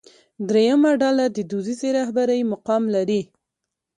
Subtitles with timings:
[0.47, 3.21] درېیمه ډله د دودیزې رهبرۍ مقام لري.